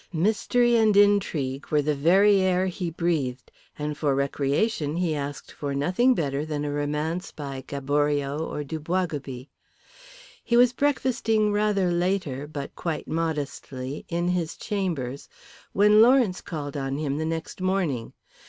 [0.13, 5.75] Mystery and intrigue were the very air he breathed, and for recreation he asked for
[5.75, 9.47] nothing better than a romance by Gaboriau or Du Boisgobey.
[10.43, 15.29] He was breakfasting rather later, but quite modestly, in his chambers
[15.71, 18.13] when Lawrence called on him the next morning.